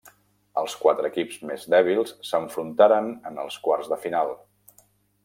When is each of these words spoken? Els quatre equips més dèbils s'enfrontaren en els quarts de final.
Els 0.59 0.75
quatre 0.85 1.11
equips 1.11 1.35
més 1.49 1.67
dèbils 1.73 2.15
s'enfrontaren 2.29 3.13
en 3.33 3.39
els 3.45 3.59
quarts 3.67 3.93
de 3.93 4.01
final. 4.07 4.35